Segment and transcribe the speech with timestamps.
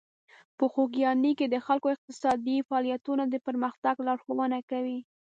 [0.57, 4.99] په خوږیاڼي کې د خلکو اقتصادي فعالیتونه د پرمختګ لارښوونه کوي.